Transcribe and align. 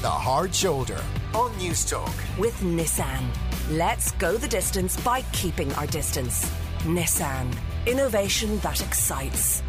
The 0.00 0.08
Hard 0.08 0.54
Shoulder 0.54 1.02
on 1.34 1.50
Newstalk. 1.54 2.14
With 2.38 2.54
Nissan. 2.60 3.20
Let's 3.68 4.12
go 4.12 4.36
the 4.36 4.46
distance 4.46 4.96
by 5.00 5.22
keeping 5.32 5.72
our 5.72 5.88
distance. 5.88 6.48
Nissan. 6.84 7.52
Innovation 7.84 8.60
that 8.60 8.80
excites. 8.80 9.60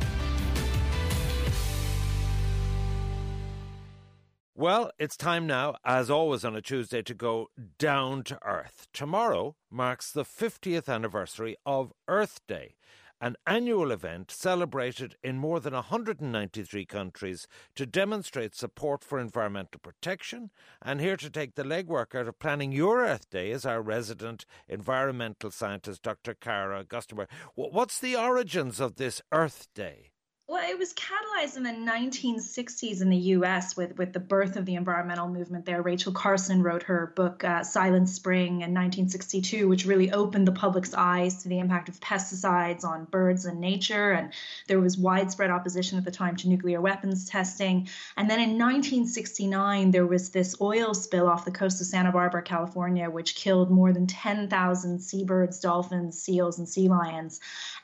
Well, 4.54 4.92
it's 5.00 5.18
time 5.18 5.48
now, 5.48 5.78
as 5.84 6.12
always 6.12 6.46
on 6.46 6.56
a 6.56 6.62
Tuesday, 6.62 7.02
to 7.02 7.16
go 7.16 7.48
down 7.80 8.22
to 8.26 8.38
earth. 8.46 8.86
Tomorrow 8.94 9.56
marks 9.72 10.12
the 10.12 10.26
50th 10.26 10.88
anniversary 10.88 11.56
of 11.66 11.92
Earth 12.08 12.42
Day 12.48 12.76
an 13.22 13.36
annual 13.46 13.92
event 13.92 14.32
celebrated 14.32 15.16
in 15.24 15.38
more 15.38 15.60
than 15.60 15.74
193 15.74 16.86
countries 16.86 17.48
to 17.76 17.86
demonstrate 17.86 18.56
support 18.56 19.04
for 19.04 19.20
environmental 19.20 19.80
protection. 19.82 20.52
And 20.82 21.02
here 21.02 21.18
to 21.18 21.30
take 21.30 21.56
the 21.56 21.64
legwork 21.64 22.16
out 22.16 22.28
of 22.28 22.40
planning 22.40 22.72
your 22.72 23.00
Earth 23.00 23.30
Day 23.30 23.52
is 23.52 23.66
our 23.66 23.82
resident 23.82 24.46
environmental 24.68 25.52
scientist, 25.52 26.04
Dr. 26.04 26.34
Cara 26.34 26.84
Augustenborg. 26.84 27.28
What's 27.56 28.00
the 28.00 28.16
origins 28.16 28.80
of 28.80 28.96
this 28.96 29.22
Earth 29.32 29.68
Day? 29.74 30.12
Well, 30.50 30.68
it 30.68 30.80
was 30.80 30.96
catalyzed 30.96 31.58
in 31.58 31.64
the 31.64 31.70
1960s 31.70 33.04
in 33.04 33.12
the 33.12 33.18
US 33.38 33.78
with, 33.78 33.96
with 34.00 34.14
the 34.14 34.20
birth 34.20 34.56
of 34.56 34.66
the 34.66 34.74
environmental 34.74 35.28
movement 35.28 35.64
there. 35.64 35.84
Rachel 35.84 36.12
Carson 36.12 36.64
wrote 36.64 36.82
her 36.82 37.14
book, 37.16 37.44
uh, 37.44 37.64
Silent 37.64 38.10
Spring, 38.10 38.62
in 38.62 38.74
1962, 38.74 39.68
which 39.68 39.86
really 39.86 40.12
opened 40.12 40.48
the 40.48 40.52
public's 40.52 40.96
eyes 40.96 41.44
to 41.44 41.50
the 41.50 41.60
impact 41.60 41.88
of 41.88 42.00
pesticides 42.00 42.84
on 42.84 43.06
birds 43.06 43.46
and 43.46 43.62
nature. 43.62 44.12
And 44.12 44.34
there 44.68 44.80
was 44.80 44.98
widespread 44.98 45.52
opposition 45.52 46.00
at 46.00 46.04
the 46.04 46.10
time 46.10 46.36
to 46.38 46.50
nuclear 46.50 46.82
weapons 46.82 47.30
testing. 47.30 47.88
And 48.18 48.28
then 48.28 48.40
in 48.40 48.58
1969, 48.58 49.92
there 49.92 50.08
was 50.08 50.32
this 50.32 50.56
oil 50.60 50.96
spill 50.96 51.30
off 51.30 51.46
the 51.46 51.52
coast 51.52 51.80
of 51.80 51.86
Santa 51.86 52.12
Barbara, 52.12 52.42
California, 52.42 53.08
which 53.08 53.36
killed 53.36 53.70
more 53.70 53.94
than 53.94 54.08
10,000 54.08 55.00
seabirds, 55.00 55.60
dolphins, 55.60 56.20
seals, 56.20 56.58
and 56.58 56.68
sea 56.68 56.90
lions. 56.90 57.40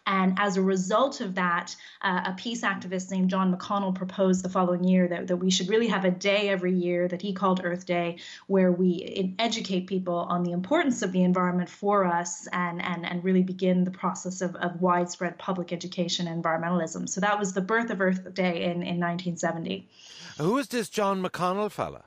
And 0.08 0.38
as 0.38 0.58
a 0.58 0.62
result 0.62 1.22
of 1.22 1.36
that, 1.36 1.76
uh, 2.02 2.22
a 2.26 2.34
peace 2.34 2.62
activist 2.62 3.10
named 3.12 3.30
John 3.30 3.56
McConnell 3.56 3.96
proposed 3.96 4.44
the 4.44 4.50
following 4.50 4.84
year 4.84 5.08
that, 5.08 5.28
that 5.28 5.38
we 5.38 5.50
should 5.50 5.68
really 5.68 5.88
have 5.88 6.06
a 6.06 6.12
day 6.12 6.50
every 6.50 6.74
year 6.74 7.08
that 7.08 7.22
he 7.22 7.34
called 7.34 7.62
Earth 7.64 7.86
Day, 7.86 8.18
where 8.48 8.72
we 8.72 9.36
educate 9.40 9.88
people 9.88 10.16
on 10.16 10.44
the 10.44 10.52
importance 10.52 11.02
of 11.02 11.12
the 11.12 11.24
environment 11.24 11.70
for 11.70 12.06
us 12.06 12.48
and, 12.54 12.82
and, 12.82 13.06
and 13.06 13.24
really 13.24 13.44
begin 13.44 13.84
the 13.84 13.92
process 13.92 14.42
of, 14.42 14.56
of 14.58 14.82
widespread 14.82 15.38
public 15.38 15.74
education 15.74 16.28
and 16.28 16.44
environmentalism. 16.44 17.10
So 17.10 17.22
that 17.22 17.40
was 17.40 17.54
the 17.54 17.62
birth 17.62 17.90
of 17.90 18.00
Earth 18.00 18.34
Day 18.34 18.64
in, 18.64 18.84
in 18.84 19.00
1970. 19.00 19.88
Who 20.38 20.58
is 20.58 20.68
this 20.68 20.90
John 20.90 21.24
McConnell 21.24 21.72
fella? 21.72 22.04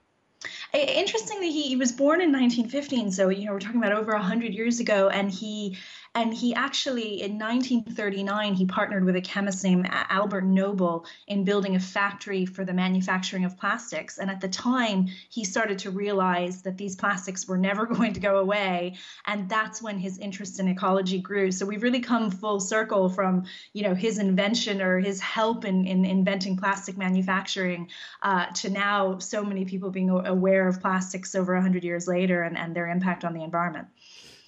Interestingly, 0.73 1.51
he, 1.51 1.63
he 1.63 1.77
was 1.77 1.91
born 1.91 2.21
in 2.21 2.31
1915, 2.31 3.11
so 3.11 3.29
you 3.29 3.47
know 3.47 3.53
we're 3.53 3.59
talking 3.59 3.81
about 3.81 3.93
over 3.93 4.13
100 4.13 4.55
years 4.55 4.79
ago, 4.79 5.09
and 5.09 5.33
he 5.33 5.77
and 6.19 6.35
he 6.35 6.53
actually, 6.53 7.23
in 7.23 7.39
1939, 7.39 8.55
he 8.55 8.67
partnered 8.67 9.05
with 9.05 9.15
a 9.15 9.21
chemist 9.21 9.63
named 9.63 9.89
Albert 9.89 10.43
Noble 10.43 11.07
in 11.29 11.45
building 11.45 11.77
a 11.77 11.81
factory 11.81 12.45
for 12.45 12.65
the 12.65 12.73
manufacturing 12.73 13.45
of 13.45 13.57
plastics. 13.57 14.19
And 14.19 14.29
at 14.29 14.41
the 14.41 14.49
time, 14.49 15.07
he 15.31 15.45
started 15.45 15.79
to 15.81 15.93
realize 15.93 16.63
that 16.63 16.77
these 16.77 16.97
plastics 16.97 17.47
were 17.47 17.57
never 17.57 17.87
going 17.95 18.15
to 18.15 18.21
go 18.21 18.39
away. 18.39 18.97
And 19.29 19.49
that's 19.49 19.81
when 19.81 19.97
his 19.97 20.19
interest 20.19 20.59
in 20.59 20.67
ecology 20.67 21.21
grew. 21.21 21.53
So 21.53 21.65
we've 21.65 21.85
really 21.85 22.01
come 22.01 22.33
full 22.33 22.59
circle 22.59 23.09
from, 23.09 23.45
you 23.73 23.85
know, 23.85 23.95
his 23.95 24.19
invention 24.19 24.83
or 24.83 24.99
his 24.99 25.21
help 25.21 25.65
in, 25.65 25.87
in 25.87 26.05
inventing 26.05 26.57
plastic 26.57 26.99
manufacturing 26.99 27.91
uh, 28.23 28.47
to 28.57 28.71
now 28.71 29.19
so 29.19 29.45
many 29.45 29.65
people 29.67 29.91
being 29.91 30.11
aware 30.11 30.67
of 30.67 30.81
plastics 30.81 31.37
over 31.37 31.55
100 31.55 31.85
years 31.85 32.09
later 32.09 32.43
and, 32.43 32.59
and 32.59 32.75
their 32.75 32.89
impact 32.89 33.25
on 33.25 33.35
the 33.35 33.45
environment. 33.45 33.87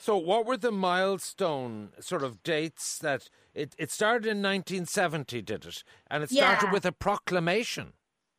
So, 0.03 0.17
what 0.17 0.47
were 0.47 0.57
the 0.57 0.73
milestone 0.73 1.91
sort 2.01 2.23
of 2.23 2.43
dates 2.43 2.97
that 3.01 3.29
it, 3.53 3.75
it 3.77 3.91
started 3.91 4.25
in 4.25 4.39
1970, 4.39 5.43
did 5.43 5.67
it? 5.67 5.85
And 6.11 6.23
it 6.23 6.31
started 6.31 6.69
yeah. 6.69 6.73
with 6.73 6.87
a 6.87 6.93
proclamation. 6.93 7.93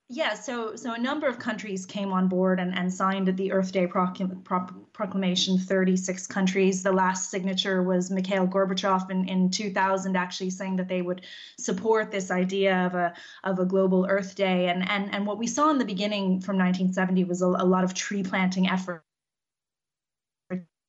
Yeah, 0.09 0.33
so 0.33 0.75
so 0.75 0.93
a 0.93 0.97
number 0.97 1.27
of 1.27 1.37
countries 1.37 1.85
came 1.85 2.11
on 2.11 2.27
board 2.27 2.59
and, 2.59 2.73
and 2.75 2.91
signed 2.91 3.27
the 3.37 3.51
Earth 3.51 3.71
Day 3.71 3.85
procl- 3.85 4.91
proclamation. 4.91 5.59
Thirty 5.59 5.95
six 5.95 6.25
countries. 6.25 6.81
The 6.81 6.91
last 6.91 7.29
signature 7.29 7.81
was 7.83 8.09
Mikhail 8.09 8.47
Gorbachev 8.47 9.11
in, 9.11 9.29
in 9.29 9.51
two 9.51 9.71
thousand, 9.71 10.17
actually 10.17 10.49
saying 10.49 10.77
that 10.77 10.89
they 10.89 11.03
would 11.03 11.21
support 11.59 12.11
this 12.11 12.31
idea 12.31 12.87
of 12.87 12.95
a 12.95 13.13
of 13.43 13.59
a 13.59 13.65
global 13.65 14.07
Earth 14.09 14.35
Day. 14.35 14.67
And 14.67 14.89
and 14.89 15.13
and 15.13 15.27
what 15.27 15.37
we 15.37 15.47
saw 15.47 15.69
in 15.69 15.77
the 15.77 15.85
beginning 15.85 16.41
from 16.41 16.57
1970 16.57 17.23
was 17.25 17.41
a, 17.41 17.45
a 17.45 17.65
lot 17.65 17.85
of 17.85 17.93
tree 17.93 18.23
planting 18.23 18.67
effort 18.67 19.05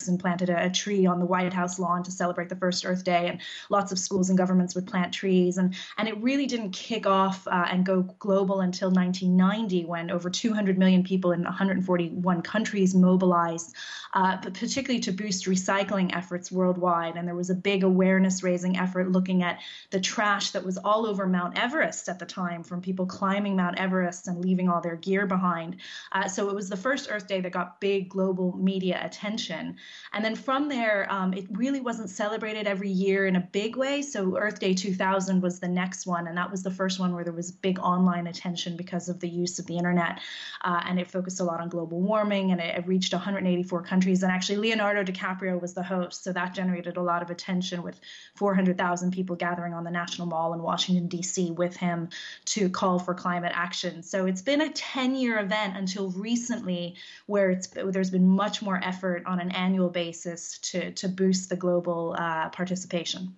and 0.08 0.18
planted 0.18 0.50
a, 0.50 0.66
a, 0.66 0.70
tree 0.70 1.06
on 1.06 1.18
the 1.18 1.26
White 1.26 1.52
House 1.52 1.78
lawn 1.78 2.02
to 2.02 2.10
celebrate 2.10 2.48
the 2.48 2.56
first 2.56 2.84
Earth 2.84 3.04
Day, 3.04 3.28
and 3.28 3.40
lots 3.70 3.92
of 3.92 3.98
schools 3.98 4.28
and 4.28 4.38
governments 4.38 4.74
would 4.74 4.86
plant 4.86 5.12
trees, 5.12 5.58
and 5.58 5.74
and 5.98 6.08
it 6.08 6.20
really 6.22 6.46
didn't 6.46 6.70
kick 6.70 7.06
off 7.06 7.46
uh, 7.46 7.66
and 7.70 7.84
go 7.84 8.02
global 8.18 8.60
until 8.60 8.90
1990, 8.90 9.84
when 9.84 10.10
over 10.10 10.30
200 10.30 10.78
million 10.78 11.02
people 11.02 11.32
in 11.32 11.42
141 11.42 12.42
countries 12.42 12.94
mobilized, 12.94 13.74
uh, 14.14 14.36
but 14.42 14.54
particularly 14.54 15.00
to 15.00 15.12
boost 15.12 15.46
recycling 15.46 16.14
efforts 16.16 16.50
worldwide, 16.50 17.16
and 17.16 17.26
there 17.26 17.34
was 17.34 17.50
a 17.50 17.54
big 17.54 17.84
awareness-raising 17.84 18.76
effort 18.76 19.10
looking 19.10 19.42
at 19.42 19.58
the 19.90 20.00
trash 20.00 20.50
that 20.50 20.64
was 20.64 20.78
all 20.78 21.06
over 21.06 21.26
Mount 21.26 21.58
Everest 21.58 22.08
at 22.08 22.18
the 22.18 22.26
time 22.26 22.62
from 22.62 22.80
people 22.80 23.06
climbing 23.06 23.56
Mount 23.56 23.78
Everest 23.78 24.28
and 24.28 24.44
leaving 24.44 24.68
all 24.68 24.80
their 24.80 24.96
gear 24.96 25.26
behind. 25.26 25.76
Uh, 26.12 26.28
so 26.28 26.48
it 26.48 26.54
was 26.54 26.68
the 26.68 26.76
first 26.76 27.08
Earth 27.10 27.26
Day 27.26 27.40
that 27.40 27.52
got 27.52 27.80
big 27.80 28.08
global 28.08 28.56
media 28.56 29.00
attention. 29.02 29.76
And 30.12 30.24
then 30.24 30.34
from 30.34 30.68
there, 30.68 31.06
um, 31.10 31.32
it 31.32 31.46
really 31.50 31.80
wasn't 31.80 32.10
celebrated 32.10 32.66
every 32.66 32.90
year 32.90 33.26
in 33.26 33.36
a 33.36 33.40
big 33.40 33.76
way. 33.76 34.02
So 34.02 34.36
Earth 34.36 34.58
Day 34.60 34.74
2000 34.74 35.40
was 35.40 35.60
the 35.60 35.68
next 35.68 36.06
one, 36.06 36.26
and 36.26 36.36
that 36.36 36.50
was 36.50 36.62
the 36.62 36.70
first 36.70 37.00
one 37.00 37.14
where 37.14 37.24
there 37.24 37.32
was 37.32 37.50
big 37.50 37.78
online 37.78 38.26
attention 38.26 38.76
because 38.76 39.08
of 39.08 39.20
the 39.20 39.28
use 39.28 39.58
of 39.58 39.66
the 39.66 39.76
internet, 39.76 40.20
uh, 40.62 40.80
and 40.86 41.00
it 41.00 41.10
focused 41.10 41.40
a 41.40 41.44
lot 41.44 41.60
on 41.60 41.68
global 41.68 42.00
warming, 42.00 42.52
and 42.52 42.60
it, 42.60 42.76
it 42.76 42.86
reached 42.86 43.12
184 43.12 43.82
countries. 43.82 44.22
And 44.22 44.30
actually, 44.30 44.58
Leonardo 44.58 45.02
DiCaprio 45.02 45.60
was 45.60 45.74
the 45.74 45.82
host, 45.82 46.24
so 46.24 46.32
that 46.32 46.54
generated 46.54 46.96
a 46.96 47.02
lot 47.02 47.22
of 47.22 47.30
attention 47.30 47.82
with 47.82 48.00
400,000 48.36 49.12
people 49.12 49.36
gathering 49.36 49.74
on 49.74 49.84
the 49.84 49.90
National 49.90 50.26
Mall 50.26 50.54
in 50.54 50.62
Washington 50.62 51.08
D.C. 51.08 51.50
with 51.52 51.76
him 51.76 52.08
to 52.46 52.68
call 52.68 52.98
for 52.98 53.14
climate 53.14 53.52
action. 53.54 54.02
So 54.02 54.26
it's 54.26 54.42
been 54.42 54.60
a 54.60 54.68
10-year 54.68 55.38
event 55.38 55.76
until 55.76 56.10
recently, 56.10 56.96
where 57.26 57.50
it's 57.50 57.68
there's 57.68 58.10
been 58.10 58.28
much 58.28 58.62
more 58.62 58.80
effort 58.82 59.24
on 59.26 59.40
an 59.40 59.50
annual 59.52 59.81
annual 59.82 59.90
basis 59.90 60.58
to, 60.58 60.92
to 60.92 61.08
boost 61.08 61.48
the 61.48 61.56
global 61.56 62.14
uh, 62.18 62.48
participation. 62.50 63.34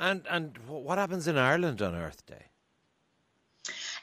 And, 0.00 0.22
and 0.28 0.56
what 0.66 0.98
happens 0.98 1.28
in 1.28 1.36
Ireland 1.36 1.82
on 1.82 1.94
Earth 1.94 2.24
Day? 2.26 2.46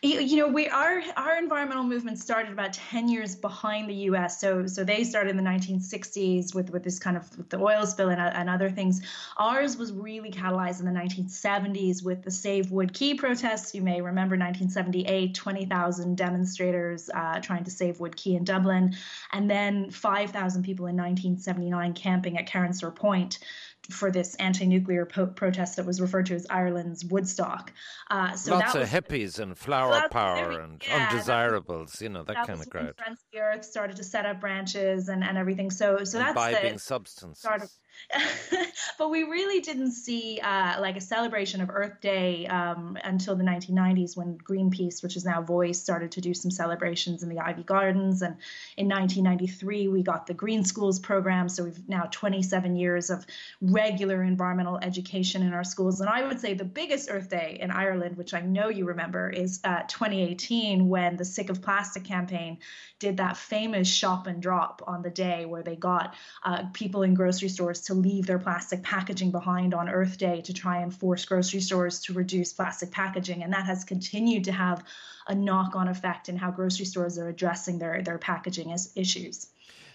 You, 0.01 0.37
know, 0.37 0.47
we 0.47 0.69
our 0.69 1.01
our 1.17 1.37
environmental 1.37 1.83
movement 1.83 2.19
started 2.19 2.53
about 2.53 2.71
ten 2.71 3.09
years 3.09 3.35
behind 3.35 3.89
the 3.89 3.93
U.S. 3.95 4.39
So 4.39 4.65
so 4.65 4.85
they 4.85 5.03
started 5.03 5.31
in 5.31 5.35
the 5.35 5.43
1960s 5.43 6.55
with 6.55 6.69
with 6.69 6.83
this 6.83 6.99
kind 6.99 7.17
of 7.17 7.49
the 7.49 7.59
oil 7.59 7.85
spill 7.85 8.07
and, 8.07 8.21
and 8.21 8.49
other 8.49 8.69
things. 8.69 9.01
Ours 9.35 9.75
was 9.75 9.91
really 9.91 10.31
catalyzed 10.31 10.79
in 10.79 10.85
the 10.85 10.97
1970s 10.97 12.01
with 12.01 12.23
the 12.23 12.31
Save 12.31 12.71
Wood 12.71 12.93
Quay 12.93 13.15
protests. 13.15 13.75
You 13.75 13.81
may 13.81 13.99
remember 13.99 14.37
1978, 14.37 15.35
20,000 15.35 16.15
demonstrators 16.15 17.09
uh, 17.13 17.41
trying 17.41 17.65
to 17.65 17.71
save 17.71 17.99
Wood 17.99 18.15
Quay 18.15 18.35
in 18.35 18.45
Dublin, 18.45 18.95
and 19.33 19.51
then 19.51 19.91
5,000 19.91 20.63
people 20.63 20.85
in 20.85 20.95
1979 20.95 21.93
camping 21.93 22.37
at 22.37 22.49
Carnsore 22.49 22.91
Point 22.91 23.39
for 23.89 24.11
this 24.11 24.35
anti-nuclear 24.35 25.05
po- 25.05 25.27
protest 25.27 25.75
that 25.77 25.85
was 25.85 25.99
referred 25.99 26.25
to 26.27 26.35
as 26.35 26.45
Ireland's 26.49 27.03
Woodstock. 27.05 27.73
Uh, 28.09 28.33
so 28.35 28.55
lots 28.57 28.75
of 28.75 28.81
was, 28.81 28.89
hippies 28.89 29.39
and 29.39 29.57
flower 29.57 30.07
power 30.09 30.61
and 30.61 30.81
yeah, 30.87 31.09
undesirables, 31.09 32.01
you 32.01 32.09
know 32.09 32.23
that, 32.23 32.35
that 32.35 32.47
kind 32.47 32.59
of 32.59 32.69
crowd. 32.69 32.95
Friends 32.97 33.19
of 33.21 33.27
the 33.33 33.39
Earth 33.39 33.65
started 33.65 33.97
to 33.97 34.03
set 34.03 34.25
up 34.25 34.39
branches 34.39 35.09
and, 35.09 35.23
and 35.23 35.37
everything. 35.37 35.71
So 35.71 36.03
so 36.03 36.17
that's 36.17 36.29
imbibing 36.29 36.73
the 36.73 36.79
substances. 36.79 37.79
But 38.99 39.11
we 39.11 39.23
really 39.23 39.61
didn't 39.61 39.93
see 39.93 40.41
uh, 40.43 40.81
like 40.81 40.97
a 40.97 41.01
celebration 41.01 41.61
of 41.61 41.69
Earth 41.71 42.01
Day 42.01 42.45
um, 42.47 42.97
until 43.01 43.33
the 43.33 43.45
1990s 43.45 44.17
when 44.17 44.37
Greenpeace, 44.37 45.01
which 45.01 45.15
is 45.15 45.23
now 45.23 45.41
Voice, 45.41 45.79
started 45.81 46.11
to 46.11 46.21
do 46.21 46.33
some 46.33 46.51
celebrations 46.51 47.23
in 47.23 47.29
the 47.29 47.35
Iveagh 47.35 47.65
Gardens. 47.65 48.21
And 48.21 48.35
in 48.75 48.89
1993, 48.89 49.87
we 49.87 50.03
got 50.03 50.27
the 50.27 50.33
Green 50.33 50.65
Schools 50.65 50.99
program. 50.99 51.47
So 51.47 51.63
we've 51.63 51.87
now 51.87 52.09
27 52.11 52.75
years 52.75 53.09
of 53.09 53.25
regular 53.61 54.21
environmental 54.21 54.77
education 54.79 55.43
in 55.43 55.53
our 55.53 55.63
schools. 55.63 56.01
And 56.01 56.09
I 56.09 56.27
would 56.27 56.41
say 56.41 56.53
the 56.53 56.65
biggest 56.65 57.09
Earth 57.09 57.29
Day 57.29 57.57
in 57.61 57.71
Ireland, 57.71 58.17
which 58.17 58.33
I 58.33 58.41
know 58.41 58.67
you 58.67 58.83
remember, 58.83 59.29
is 59.29 59.61
uh, 59.63 59.83
2018 59.83 60.89
when 60.89 61.15
the 61.15 61.23
Sick 61.23 61.49
of 61.49 61.61
Plastic 61.61 62.03
campaign 62.03 62.57
did 62.99 63.17
that 63.17 63.37
famous 63.37 63.87
shop 63.87 64.27
and 64.27 64.41
drop 64.41 64.81
on 64.85 65.01
the 65.01 65.09
day 65.09 65.45
where 65.45 65.63
they 65.63 65.77
got 65.77 66.15
uh, 66.43 66.63
people 66.73 67.03
in 67.03 67.13
grocery 67.13 67.47
stores 67.47 67.79
to 67.89 67.95
leave 67.95 68.27
their 68.27 68.37
plastic 68.37 68.83
packaging 68.83 69.31
behind 69.31 69.73
on 69.73 69.89
Earth 69.89 70.19
Day 70.19 70.41
to 70.41 70.53
try 70.53 70.81
and 70.81 70.93
force 70.93 71.25
grocery 71.25 71.59
stores 71.59 71.99
to 72.01 72.13
reduce 72.13 72.53
plastic 72.53 72.91
packaging. 72.91 73.41
And 73.41 73.51
that 73.53 73.65
has 73.65 73.83
continued 73.83 74.43
to 74.43 74.51
have 74.51 74.83
a 75.27 75.33
knock 75.33 75.75
on 75.75 75.87
effect 75.87 76.29
in 76.29 76.37
how 76.37 76.51
grocery 76.51 76.85
stores 76.85 77.17
are 77.17 77.27
addressing 77.27 77.79
their, 77.79 78.03
their 78.03 78.19
packaging 78.19 78.75
issues. 78.95 79.47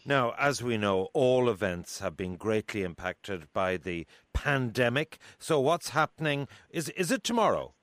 Now, 0.04 0.34
as 0.36 0.60
we 0.60 0.76
know, 0.76 1.08
all 1.12 1.48
events 1.48 2.00
have 2.00 2.16
been 2.16 2.34
greatly 2.34 2.82
impacted 2.82 3.46
by 3.52 3.76
the 3.76 4.08
pandemic. 4.32 5.18
So, 5.38 5.60
what's 5.60 5.90
happening? 5.90 6.48
Is 6.70 6.88
is 6.90 7.12
it 7.12 7.22
tomorrow? 7.22 7.74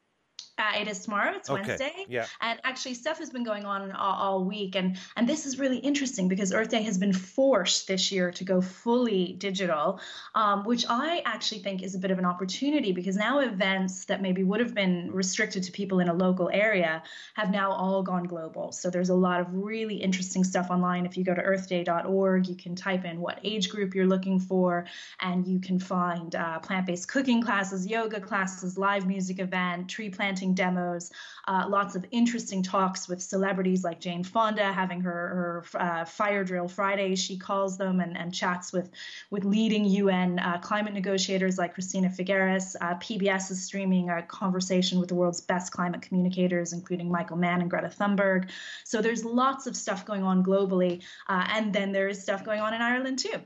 Uh, 0.61 0.79
it 0.79 0.87
is 0.87 0.99
tomorrow. 0.99 1.33
It's 1.35 1.49
okay. 1.49 1.61
Wednesday. 1.61 2.05
Yeah. 2.07 2.27
And 2.39 2.59
actually, 2.63 2.93
stuff 2.93 3.17
has 3.17 3.31
been 3.31 3.43
going 3.43 3.65
on 3.65 3.91
all, 3.93 4.15
all, 4.15 4.43
week, 4.43 4.75
and 4.75 4.97
and 5.17 5.27
this 5.27 5.47
is 5.47 5.57
really 5.57 5.77
interesting 5.77 6.27
because 6.27 6.53
Earth 6.53 6.69
Day 6.69 6.83
has 6.83 6.99
been 6.99 7.13
forced 7.13 7.87
this 7.87 8.11
year 8.11 8.31
to 8.31 8.43
go 8.43 8.61
fully 8.61 9.33
digital, 9.33 9.99
um, 10.35 10.63
which 10.63 10.85
I 10.87 11.23
actually 11.25 11.61
think 11.61 11.81
is 11.81 11.95
a 11.95 11.99
bit 11.99 12.11
of 12.11 12.19
an 12.19 12.25
opportunity 12.25 12.91
because 12.91 13.15
now 13.15 13.39
events 13.39 14.05
that 14.05 14.21
maybe 14.21 14.43
would 14.43 14.59
have 14.59 14.75
been 14.75 15.09
restricted 15.11 15.63
to 15.63 15.71
people 15.71 15.99
in 15.99 16.09
a 16.09 16.13
local 16.13 16.49
area 16.53 17.01
have 17.33 17.49
now 17.49 17.71
all 17.71 18.03
gone 18.03 18.25
global. 18.25 18.71
So 18.71 18.91
there's 18.91 19.09
a 19.09 19.15
lot 19.15 19.41
of 19.41 19.47
really 19.51 19.95
interesting 19.95 20.43
stuff 20.43 20.69
online. 20.69 21.07
If 21.07 21.17
you 21.17 21.23
go 21.23 21.33
to 21.33 21.41
EarthDay.org, 21.41 22.47
you 22.47 22.55
can 22.55 22.75
type 22.75 23.05
in 23.05 23.19
what 23.19 23.39
age 23.43 23.69
group 23.69 23.95
you're 23.95 24.07
looking 24.07 24.39
for, 24.39 24.85
and 25.19 25.47
you 25.47 25.59
can 25.59 25.79
find 25.79 26.35
uh, 26.35 26.59
plant-based 26.59 27.07
cooking 27.07 27.41
classes, 27.41 27.87
yoga 27.87 28.19
classes, 28.19 28.77
live 28.77 29.07
music 29.07 29.39
event, 29.39 29.89
tree 29.89 30.09
planting 30.09 30.50
demos, 30.53 31.11
uh, 31.47 31.65
lots 31.67 31.95
of 31.95 32.05
interesting 32.11 32.63
talks 32.63 33.07
with 33.07 33.21
celebrities 33.21 33.83
like 33.83 33.99
Jane 33.99 34.23
Fonda, 34.23 34.71
having 34.71 35.01
her, 35.01 35.63
her 35.73 35.79
uh, 35.79 36.05
fire 36.05 36.43
drill 36.43 36.67
Fridays, 36.67 37.21
she 37.21 37.37
calls 37.37 37.77
them, 37.77 37.99
and, 37.99 38.17
and 38.17 38.33
chats 38.33 38.71
with, 38.71 38.89
with 39.29 39.43
leading 39.45 39.85
UN 39.85 40.39
uh, 40.39 40.59
climate 40.59 40.93
negotiators 40.93 41.57
like 41.57 41.73
Christina 41.73 42.09
Figueres. 42.09 42.75
Uh, 42.79 42.95
PBS 42.95 43.51
is 43.51 43.63
streaming 43.63 44.09
a 44.09 44.21
conversation 44.21 44.99
with 44.99 45.09
the 45.09 45.15
world's 45.15 45.41
best 45.41 45.71
climate 45.71 46.01
communicators, 46.01 46.73
including 46.73 47.11
Michael 47.11 47.37
Mann 47.37 47.61
and 47.61 47.69
Greta 47.69 47.87
Thunberg. 47.87 48.49
So 48.83 49.01
there's 49.01 49.25
lots 49.25 49.67
of 49.67 49.75
stuff 49.75 50.05
going 50.05 50.23
on 50.23 50.43
globally, 50.43 51.01
uh, 51.27 51.47
and 51.49 51.73
then 51.73 51.91
there 51.91 52.07
is 52.07 52.21
stuff 52.21 52.43
going 52.43 52.59
on 52.59 52.73
in 52.73 52.81
Ireland 52.81 53.19
too. 53.19 53.41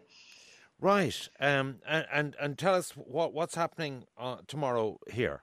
Right, 0.79 1.29
um, 1.39 1.77
and, 1.87 2.05
and 2.11 2.35
and 2.39 2.57
tell 2.57 2.75
us 2.75 2.91
what 2.91 3.33
what's 3.33 3.55
happening 3.55 4.03
uh, 4.17 4.37
tomorrow 4.47 4.99
here 5.09 5.41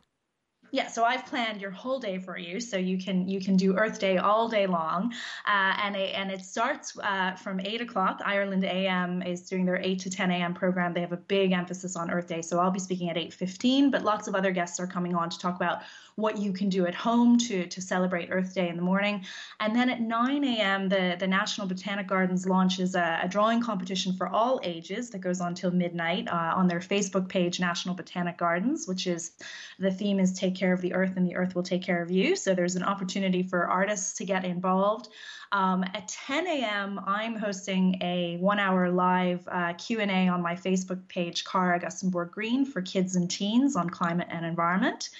yeah 0.72 0.88
so 0.88 1.04
i've 1.04 1.24
planned 1.26 1.60
your 1.60 1.70
whole 1.70 2.00
day 2.00 2.18
for 2.18 2.36
you 2.36 2.58
so 2.58 2.76
you 2.76 2.98
can 2.98 3.28
you 3.28 3.40
can 3.40 3.56
do 3.56 3.76
earth 3.76 4.00
day 4.00 4.16
all 4.16 4.48
day 4.48 4.66
long 4.66 5.12
uh, 5.46 5.74
and 5.82 5.94
it, 5.94 6.14
and 6.14 6.32
it 6.32 6.40
starts 6.40 6.98
uh, 6.98 7.34
from 7.34 7.60
8 7.60 7.82
o'clock 7.82 8.20
ireland 8.24 8.64
am 8.64 9.22
is 9.22 9.42
doing 9.42 9.64
their 9.64 9.76
8 9.76 9.98
to 10.00 10.10
10 10.10 10.30
a.m 10.32 10.54
program 10.54 10.92
they 10.92 11.00
have 11.00 11.12
a 11.12 11.16
big 11.16 11.52
emphasis 11.52 11.94
on 11.94 12.10
earth 12.10 12.26
day 12.26 12.42
so 12.42 12.58
i'll 12.58 12.70
be 12.70 12.80
speaking 12.80 13.10
at 13.10 13.16
8.15 13.16 13.92
but 13.92 14.02
lots 14.02 14.26
of 14.26 14.34
other 14.34 14.50
guests 14.50 14.80
are 14.80 14.86
coming 14.86 15.14
on 15.14 15.30
to 15.30 15.38
talk 15.38 15.54
about 15.54 15.82
what 16.16 16.38
you 16.38 16.52
can 16.52 16.68
do 16.68 16.86
at 16.86 16.94
home 16.94 17.38
to, 17.38 17.66
to 17.66 17.80
celebrate 17.80 18.28
Earth 18.30 18.54
Day 18.54 18.68
in 18.68 18.76
the 18.76 18.82
morning. 18.82 19.24
And 19.60 19.74
then 19.74 19.88
at 19.88 20.00
9 20.00 20.44
a.m., 20.44 20.88
the, 20.88 21.16
the 21.18 21.26
National 21.26 21.66
Botanic 21.66 22.06
Gardens 22.06 22.46
launches 22.46 22.94
a, 22.94 23.20
a 23.22 23.28
drawing 23.28 23.62
competition 23.62 24.12
for 24.12 24.28
all 24.28 24.60
ages 24.62 25.10
that 25.10 25.20
goes 25.20 25.40
on 25.40 25.54
till 25.54 25.70
midnight 25.70 26.28
uh, 26.28 26.52
on 26.54 26.68
their 26.68 26.80
Facebook 26.80 27.28
page, 27.28 27.60
National 27.60 27.94
Botanic 27.94 28.36
Gardens, 28.36 28.86
which 28.86 29.06
is 29.06 29.32
the 29.78 29.90
theme 29.90 30.20
is 30.20 30.32
take 30.32 30.54
care 30.62 30.72
of 30.72 30.80
the 30.80 30.94
earth 30.94 31.14
and 31.16 31.26
the 31.26 31.34
earth 31.34 31.56
will 31.56 31.64
take 31.64 31.82
care 31.82 32.00
of 32.00 32.10
you. 32.10 32.36
So 32.36 32.54
there's 32.54 32.76
an 32.76 32.84
opportunity 32.84 33.42
for 33.42 33.66
artists 33.66 34.12
to 34.18 34.24
get 34.24 34.44
involved. 34.44 35.08
Um, 35.50 35.82
at 35.82 36.06
10 36.06 36.46
a.m., 36.46 37.00
I'm 37.04 37.34
hosting 37.34 37.98
a 38.00 38.36
one-hour 38.38 38.90
live 38.90 39.40
uh, 39.50 39.72
Q&A 39.72 40.28
on 40.28 40.40
my 40.40 40.54
Facebook 40.54 41.08
page, 41.08 41.44
Cara 41.44 41.80
Augustenborg 41.80 42.30
Green, 42.30 42.64
for 42.64 42.80
kids 42.80 43.16
and 43.16 43.28
teens 43.28 43.74
on 43.74 43.90
climate 43.90 44.28
and 44.30 44.46
environment. 44.46 45.10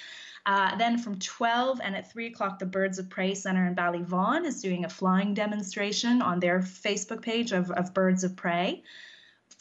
Uh, 0.46 0.76
then 0.76 0.96
from 0.96 1.18
12 1.18 1.80
and 1.82 1.96
at 1.96 2.10
3 2.12 2.26
o'clock, 2.28 2.60
the 2.60 2.66
Birds 2.66 3.00
of 3.00 3.10
Prey 3.10 3.34
Center 3.34 3.66
in 3.66 3.74
Ballyvaughan 3.74 4.44
is 4.44 4.62
doing 4.62 4.84
a 4.84 4.88
flying 4.88 5.34
demonstration 5.34 6.22
on 6.22 6.38
their 6.38 6.60
Facebook 6.60 7.20
page 7.20 7.50
of, 7.50 7.70
of 7.72 7.92
Birds 7.92 8.22
of 8.22 8.36
Prey. 8.36 8.82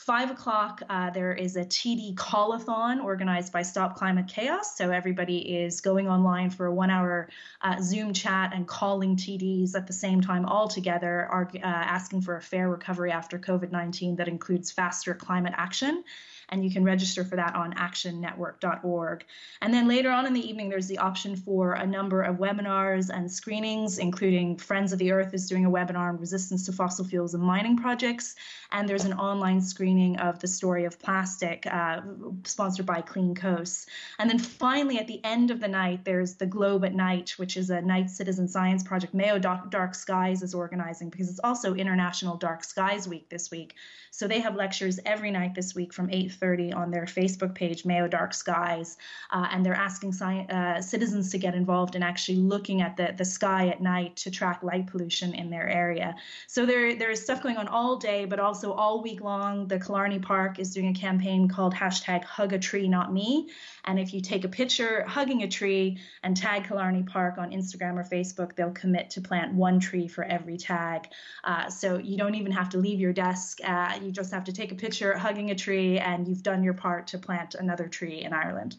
Five 0.02 0.32
o'clock, 0.32 0.82
uh, 0.90 1.12
there 1.12 1.32
is 1.32 1.56
a 1.58 1.64
TD 1.64 2.16
callathon 2.16 3.04
organized 3.04 3.54
by 3.54 3.62
Stop 3.62 3.96
Climate 3.96 4.28
Chaos. 4.28 4.76
So 4.76 4.90
everybody 4.90 5.38
is 5.38 5.80
going 5.80 6.08
online 6.08 6.50
for 6.50 6.66
a 6.66 6.74
one 6.74 6.90
hour 6.90 7.30
uh, 7.62 7.80
Zoom 7.80 8.12
chat 8.12 8.52
and 8.52 8.68
calling 8.68 9.16
TDs 9.16 9.76
at 9.76 9.86
the 9.86 9.94
same 9.94 10.20
time 10.20 10.44
all 10.46 10.68
together, 10.68 11.28
are, 11.30 11.52
uh, 11.54 11.60
asking 11.68 12.24
for 12.24 12.36
a 12.36 12.42
fair 12.42 12.68
recovery 12.68 13.12
after 13.12 13.38
COVID 13.38 13.72
19 13.72 14.16
that 14.16 14.28
includes 14.28 14.72
faster 14.72 15.14
climate 15.14 15.54
action 15.56 16.04
and 16.52 16.64
you 16.64 16.72
can 16.72 16.84
register 16.84 17.24
for 17.24 17.38
that 17.38 17.56
on 17.56 17.74
actionnetwork.org. 17.76 19.26
And 19.62 19.74
then 19.74 19.88
later 19.88 20.12
on 20.12 20.26
in 20.26 20.34
the 20.34 20.48
evening, 20.48 20.70
there's 20.70 20.88
the 20.88 20.98
option 20.98 21.36
for 21.36 21.74
a 21.74 21.88
number 21.88 22.22
of 22.22 22.38
webinars 22.38 23.10
and 23.10 23.32
screenings, 23.32 23.98
including 23.98 24.58
Friends 24.58 24.92
of 24.92 25.00
the 25.00 25.12
Earth 25.12 25.34
is 25.34 25.48
doing 25.48 25.66
a 25.66 25.70
webinar 25.70 26.10
on 26.10 26.18
resistance 26.18 26.66
to 26.66 26.74
fossil 26.74 27.06
fuels 27.06 27.34
and 27.34 27.44
mining 27.44 27.78
projects, 27.78 28.36
and 28.72 28.88
there's 28.88 29.06
an 29.06 29.14
online 29.14 29.62
screening 29.62 30.18
of 30.18 30.40
the 30.40 30.48
story 30.48 30.86
of 30.86 31.00
plastic, 31.00 31.66
uh, 31.68 32.02
sponsored 32.44 32.86
by 32.86 33.02
Clean 33.02 33.34
Coasts. 33.34 33.86
And 34.20 34.30
then 34.30 34.40
finally, 34.40 35.00
at 35.00 35.08
the 35.08 35.24
end 35.24 35.52
of 35.52 35.60
the 35.60 35.68
night, 35.68 36.04
there's 36.04 36.36
the 36.36 36.46
Globe 36.46 36.84
at 36.84 36.94
Night, 36.94 37.32
which 37.38 37.58
is 37.58 37.70
a 37.70 37.82
night 37.82 38.10
citizen 38.10 38.48
science 38.48 38.84
project 38.84 39.14
Mayo 39.14 39.40
Dark 39.40 39.96
Skies 39.96 40.44
is 40.44 40.54
organizing 40.54 41.10
because 41.10 41.30
it's 41.30 41.40
also 41.44 41.74
International 41.74 42.36
Dark 42.36 42.64
Skies 42.64 43.08
Week 43.08 43.30
this 43.30 43.52
week. 43.52 43.76
So 44.12 44.28
they 44.28 44.40
have 44.40 44.56
lectures 44.56 45.00
every 45.06 45.32
night 45.32 45.56
this 45.56 45.74
week 45.74 45.94
from 45.94 46.10
8:30 46.42 46.74
on 46.74 46.92
their 46.92 47.06
Facebook 47.06 47.54
page, 47.56 47.86
Mayo 47.86 48.08
Dark 48.08 48.34
Skies, 48.34 48.98
uh, 49.32 49.48
and 49.52 49.66
they're 49.66 49.74
asking 49.74 50.12
sci- 50.12 50.46
uh, 50.50 50.82
citizens 50.82 51.32
to 51.32 51.38
get 51.38 51.56
involved 51.56 51.96
in 51.96 52.04
actually 52.04 52.38
looking 52.38 52.82
at 52.82 52.98
the 52.98 53.14
the 53.18 53.26
sky 53.26 53.68
at 53.68 53.82
night 53.82 54.16
to 54.18 54.32
track 54.32 54.64
light 54.64 54.88
pollution 54.88 55.34
in 55.34 55.50
their 55.50 55.68
area. 55.68 56.16
So 56.48 56.66
there 56.66 56.96
there 56.96 57.12
is 57.12 57.22
stuff 57.22 57.44
going 57.44 57.58
on 57.58 57.68
all 57.68 57.98
day, 57.98 58.26
but 58.26 58.40
also 58.40 58.74
all 58.74 59.02
week 59.02 59.22
long. 59.22 59.68
The 59.68 59.80
Killarney 59.80 60.20
Park 60.20 60.60
is 60.60 60.74
doing 60.74 60.88
a 60.88 60.94
campaign 60.94 61.48
called 61.48 61.74
hashtag 61.74 62.24
Hug 62.24 62.54
a 62.54 62.60
Tree 62.60 62.88
Not 62.88 63.14
Me, 63.14 63.50
and 63.86 64.00
if 64.00 64.14
you 64.14 64.22
take 64.22 64.44
a 64.44 64.50
picture 64.50 65.04
hugging 65.08 65.44
a 65.44 65.48
tree 65.48 65.98
and 66.24 66.36
tag 66.36 66.68
Killarney 66.68 67.04
Park 67.04 67.38
on 67.38 67.52
Instagram 67.52 67.98
or 67.98 68.04
Facebook, 68.04 68.56
they'll 68.56 68.72
commit 68.72 69.10
to 69.12 69.22
plant 69.22 69.54
one 69.54 69.80
tree 69.80 70.08
for 70.08 70.24
every 70.24 70.58
tag. 70.58 71.08
Uh, 71.44 71.70
so 71.70 71.98
you 71.98 72.18
don't 72.18 72.36
even 72.36 72.52
have 72.52 72.70
to 72.70 72.78
leave 72.78 73.00
your 73.00 73.14
desk. 73.14 73.60
Uh, 73.64 74.00
you 74.02 74.12
just 74.12 74.32
have 74.32 74.44
to 74.46 74.52
take 74.52 74.72
a 74.72 74.76
picture 74.76 75.18
hugging 75.18 75.52
a 75.52 75.56
tree, 75.56 76.00
and 76.00 76.21
you've 76.28 76.44
done 76.44 76.64
your 76.64 76.74
part 76.74 77.08
to 77.08 77.18
plant 77.18 77.56
another 77.56 77.88
tree 77.88 78.22
in 78.22 78.34
Ireland. 78.34 78.78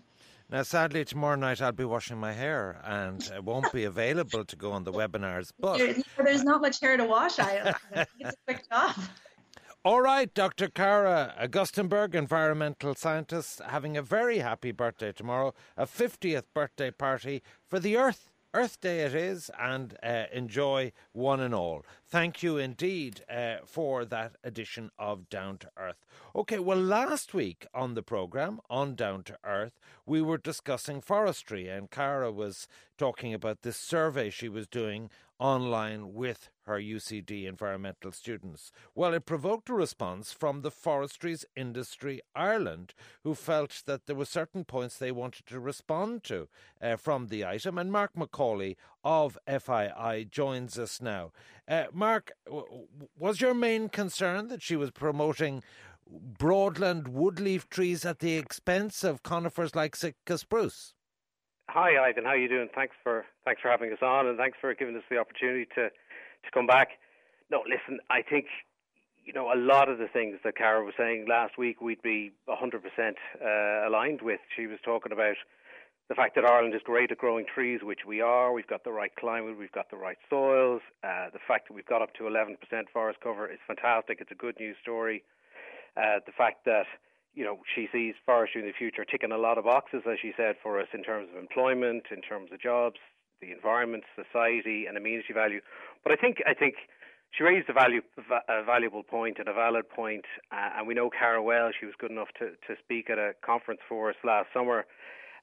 Now, 0.51 0.63
sadly, 0.65 1.05
tomorrow 1.05 1.37
night 1.37 1.63
I'll 1.63 1.73
be 1.73 1.85
washing 1.85 2.19
my 2.19 2.33
hair 2.33 2.79
and 2.85 3.23
it 3.35 3.43
won't 3.43 3.73
be 3.73 3.85
available 3.85 4.45
to 4.45 4.57
go 4.57 4.73
on 4.73 4.85
the 4.85 4.93
webinars. 4.93 5.51
But 5.59 5.79
there's 6.25 6.45
not 6.45 6.61
much 6.61 6.79
hair 6.81 6.97
to 6.99 7.05
wash. 7.07 7.39
I 7.39 7.75
it's 7.95 8.11
a 8.21 8.35
quick 8.47 8.69
job. 8.71 8.95
All 9.85 10.01
right, 10.01 10.33
Dr. 10.33 10.69
Cara 10.69 11.35
Augustenborg, 11.41 12.15
environmental 12.15 12.95
scientist, 12.95 13.61
having 13.67 13.97
a 13.97 14.03
very 14.03 14.39
happy 14.39 14.71
birthday 14.71 15.11
tomorrow, 15.11 15.55
a 15.77 15.87
50th 15.87 16.45
birthday 16.55 16.93
party 16.93 17.43
for 17.69 17.81
the 17.81 17.97
Earth. 17.97 18.32
Earth 18.55 18.83
Day 18.83 19.01
it 19.01 19.15
is, 19.15 19.51
and 19.59 19.97
uh, 20.03 20.25
enjoy 20.31 20.93
one 21.13 21.41
and 21.41 21.55
all. 21.55 21.87
Thank 22.07 22.43
you 22.43 22.59
indeed 22.59 23.25
uh, 23.31 23.57
for 23.65 24.05
that 24.05 24.37
edition 24.45 24.91
of 24.99 25.31
Down 25.31 25.57
to 25.59 25.71
Earth. 25.79 26.05
Okay, 26.37 26.59
well, 26.59 26.79
last 26.79 27.33
week 27.33 27.67
on 27.73 27.95
the 27.95 28.03
programme, 28.03 28.61
on 28.69 28.95
Down 28.95 29.23
to 29.23 29.39
Earth, 29.43 29.81
we 30.05 30.21
were 30.21 30.37
discussing 30.37 31.01
forestry, 31.01 31.67
and 31.67 31.91
Cara 31.91 32.31
was 32.31 32.69
talking 33.03 33.35
about 33.35 33.63
this 33.63 33.77
survey 33.77 34.31
she 34.31 34.49
was 34.49 34.69
doing 34.69 35.11
online 35.41 36.15
with 36.15 36.51
her 36.67 36.79
UCD 36.79 37.49
environmental 37.49 38.13
students. 38.13 38.71
Well, 38.95 39.13
it 39.13 39.27
provoked 39.27 39.69
a 39.71 39.75
response 39.75 40.33
from 40.33 40.63
the 40.63 40.71
Forest 40.71 41.45
Industries 41.57 42.21
Ireland, 42.37 42.95
who 43.25 43.35
felt 43.35 43.83
that 43.87 44.07
there 44.07 44.15
were 44.15 44.25
certain 44.25 44.65
points 44.65 44.99
they 44.99 45.11
wanted 45.11 45.47
to 45.47 45.59
respond 45.59 46.23
to 46.25 46.47
uh, 46.81 46.95
from 46.95 47.27
the 47.27 47.45
item. 47.45 47.77
And 47.77 47.91
Mark 47.91 48.13
McCauley 48.17 48.77
of 49.03 49.37
FII 49.49 50.31
joins 50.31 50.79
us 50.79 51.01
now. 51.03 51.33
Uh, 51.67 51.87
Mark, 51.93 52.31
w- 52.47 52.87
was 53.19 53.41
your 53.41 53.53
main 53.53 53.89
concern 53.89 54.47
that 54.47 54.63
she 54.63 54.77
was 54.77 54.93
promoting 54.93 55.65
broadland 56.09 57.07
woodleaf 57.07 57.69
trees 57.69 58.05
at 58.05 58.21
the 58.21 58.35
expense 58.35 59.03
of 59.03 59.25
conifers 59.25 59.75
like 59.75 59.97
Sitka 59.97 60.39
spruce? 60.39 60.95
Hi, 61.73 61.97
Ivan. 61.97 62.25
How 62.25 62.33
are 62.33 62.37
you 62.37 62.51
doing? 62.51 62.69
Thanks 62.75 62.95
for 63.03 63.25
thanks 63.47 63.63
for 63.63 63.71
having 63.71 63.91
us 63.95 64.03
on, 64.03 64.27
and 64.27 64.37
thanks 64.37 64.59
for 64.61 64.75
giving 64.75 64.95
us 64.95 65.03
the 65.09 65.17
opportunity 65.17 65.65
to 65.75 65.89
to 65.89 66.51
come 66.53 66.67
back. 66.67 67.01
No, 67.51 67.65
listen, 67.65 67.99
I 68.11 68.21
think 68.21 68.45
you 69.25 69.33
know 69.33 69.51
a 69.51 69.57
lot 69.57 69.89
of 69.89 69.97
the 69.97 70.07
things 70.07 70.37
that 70.45 70.55
Cara 70.55 70.85
was 70.85 70.93
saying 70.99 71.25
last 71.27 71.57
week 71.57 71.81
we'd 71.81 72.03
be 72.03 72.31
100% 72.47 72.53
uh, 72.53 73.89
aligned 73.89 74.21
with. 74.21 74.41
She 74.55 74.67
was 74.67 74.81
talking 74.85 75.13
about 75.13 75.37
the 76.11 76.15
fact 76.15 76.35
that 76.35 76.45
Ireland 76.45 76.75
is 76.75 76.83
great 76.85 77.11
at 77.11 77.17
growing 77.17 77.47
trees, 77.47 77.81
which 77.83 78.01
we 78.07 78.21
are. 78.21 78.53
We've 78.53 78.67
got 78.67 78.85
the 78.85 78.93
right 78.93 79.15
climate, 79.19 79.57
we've 79.59 79.73
got 79.73 79.91
the 79.91 79.97
right 79.97 80.19
soils. 80.29 80.83
Uh, 81.03 81.31
the 81.33 81.41
fact 81.49 81.69
that 81.69 81.75
we've 81.75 81.87
got 81.87 82.03
up 82.03 82.13
to 82.17 82.25
11% 82.25 82.57
forest 82.93 83.21
cover 83.23 83.51
is 83.51 83.61
fantastic. 83.67 84.19
It's 84.21 84.31
a 84.31 84.35
good 84.35 84.61
news 84.61 84.77
story. 84.83 85.25
Uh, 85.97 86.21
the 86.27 86.33
fact 86.37 86.67
that 86.67 86.85
you 87.35 87.45
know, 87.45 87.59
she 87.75 87.89
sees 87.93 88.15
forestry 88.27 88.61
in 88.61 88.67
the 88.67 88.73
future 88.77 89.05
ticking 89.05 89.33
a 89.33 89.39
lot 89.39 89.59
of 89.59 89.65
boxes, 89.65 90.03
as 90.11 90.19
she 90.21 90.33
said, 90.37 90.57
for 90.63 90.81
us 90.81 90.89
in 90.93 91.03
terms 91.03 91.29
of 91.33 91.41
employment, 91.41 92.05
in 92.11 92.21
terms 92.21 92.51
of 92.53 92.61
jobs, 92.61 92.97
the 93.41 93.53
environment, 93.53 94.05
society, 94.15 94.87
and 94.87 94.97
amenity 94.97 95.33
value. 95.33 95.61
But 96.05 96.13
I 96.13 96.17
think 96.17 96.39
I 96.47 96.55
think 96.55 96.75
she 97.33 97.45
raised 97.45 97.69
a, 97.71 97.73
value, 97.73 98.03
a 98.49 98.63
valuable 98.63 99.03
point 99.03 99.39
and 99.39 99.49
a 99.49 99.55
valid 99.55 99.89
point, 99.89 100.25
uh, 100.53 100.79
and 100.79 100.87
we 100.87 100.95
know 100.95 101.09
Cara 101.09 101.43
well. 101.43 101.71
She 101.79 101.87
was 101.87 101.95
good 101.99 102.11
enough 102.11 102.29
to, 102.39 102.51
to 102.51 102.81
speak 102.83 103.09
at 103.09 103.19
a 103.19 103.33
conference 103.45 103.81
for 103.89 104.11
us 104.11 104.17
last 104.23 104.49
summer 104.53 104.85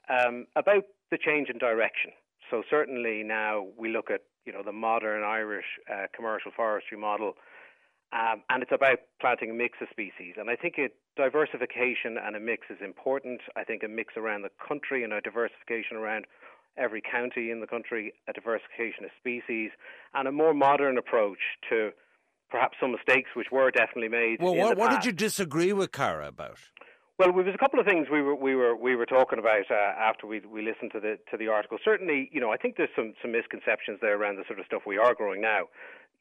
um, 0.08 0.46
about 0.56 0.84
the 1.10 1.18
change 1.18 1.50
in 1.50 1.58
direction. 1.58 2.12
So 2.52 2.64
certainly 2.70 3.24
now 3.24 3.68
we 3.78 3.90
look 3.90 4.12
at 4.12 4.22
you 4.46 4.54
know 4.54 4.62
the 4.64 4.72
modern 4.72 5.24
Irish 5.24 5.66
uh, 5.92 6.06
commercial 6.16 6.52
forestry 6.56 6.98
model 6.98 7.34
um, 8.12 8.42
and 8.50 8.64
it's 8.64 8.72
about 8.72 9.00
planting 9.22 9.52
a 9.52 9.54
mix 9.54 9.78
of 9.82 9.88
species. 9.92 10.36
And 10.38 10.50
I 10.50 10.56
think 10.56 10.76
a 10.78 10.90
diversification 11.16 12.18
and 12.18 12.36
a 12.36 12.40
mix 12.40 12.68
is 12.70 12.78
important. 12.84 13.42
I 13.56 13.64
think 13.64 13.84
a 13.84 13.88
mix 13.88 14.16
around 14.18 14.42
the 14.42 14.52
country 14.68 15.04
and 15.04 15.14
a 15.14 15.22
diversification 15.22 15.98
around 15.98 16.26
every 16.78 17.02
county 17.02 17.52
in 17.52 17.60
the 17.60 17.68
country, 17.68 18.14
a 18.28 18.34
diversification 18.34 19.06
of 19.06 19.12
species, 19.20 19.70
and 20.14 20.28
a 20.28 20.32
more 20.32 20.54
modern 20.54 20.98
approach 20.98 21.40
to 21.70 21.92
perhaps 22.50 22.78
some 22.82 22.92
mistakes 22.92 23.30
which 23.36 23.48
were 23.52 23.70
definitely 23.70 24.10
made. 24.10 24.42
Well, 24.42 24.56
what, 24.56 24.78
what 24.78 24.90
did 24.90 25.06
you 25.06 25.12
disagree 25.12 25.74
with 25.74 25.92
Cara 25.92 26.30
about? 26.30 26.58
Well, 27.20 27.34
there 27.34 27.44
was 27.44 27.54
a 27.54 27.58
couple 27.58 27.82
of 27.82 27.86
things 27.86 28.08
we 28.10 28.22
were 28.22 28.34
we 28.34 28.56
were 28.56 28.78
we 28.78 28.96
were 28.96 29.06
talking 29.06 29.40
about 29.40 29.70
uh, 29.70 29.76
after 29.76 30.26
we 30.26 30.40
we 30.40 30.62
listened 30.64 30.92
to 30.94 31.02
the 31.02 31.20
to 31.30 31.38
the 31.38 31.50
article. 31.50 31.78
Certainly, 31.84 32.30
you 32.32 32.40
know, 32.40 32.50
I 32.50 32.56
think 32.56 32.78
there's 32.78 32.96
some 32.96 33.14
some 33.22 33.34
misconceptions 33.34 34.00
there 34.02 34.18
around 34.18 34.38
the 34.38 34.46
sort 34.48 34.58
of 34.58 34.66
stuff 34.66 34.84
we 34.88 34.98
are 34.98 35.14
growing 35.14 35.42
now 35.42 35.68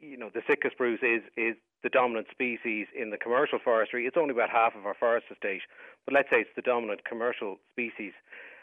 you 0.01 0.17
know, 0.17 0.31
the 0.33 0.43
Sitka 0.47 0.71
spruce 0.71 1.01
is 1.03 1.23
is 1.37 1.57
the 1.83 1.89
dominant 1.89 2.27
species 2.31 2.87
in 2.95 3.11
the 3.11 3.17
commercial 3.17 3.59
forestry. 3.63 4.07
It's 4.07 4.17
only 4.17 4.33
about 4.33 4.51
half 4.51 4.75
of 4.75 4.87
our 4.87 4.95
forest 4.95 5.27
estate, 5.31 5.63
but 6.05 6.15
let's 6.15 6.29
say 6.31 6.41
it's 6.41 6.57
the 6.57 6.63
dominant 6.63 7.05
commercial 7.05 7.57
species. 7.73 8.13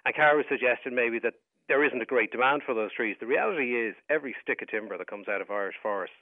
And 0.05 0.13
Cara 0.13 0.43
suggested 0.49 0.93
maybe 0.93 1.19
that 1.19 1.35
there 1.67 1.83
isn't 1.83 2.01
a 2.01 2.05
great 2.05 2.31
demand 2.31 2.61
for 2.65 2.75
those 2.75 2.93
trees. 2.93 3.15
The 3.19 3.25
reality 3.25 3.73
is 3.75 3.95
every 4.09 4.35
stick 4.41 4.61
of 4.61 4.69
timber 4.69 4.97
that 4.97 5.07
comes 5.07 5.27
out 5.27 5.41
of 5.41 5.49
Irish 5.49 5.75
forests 5.81 6.15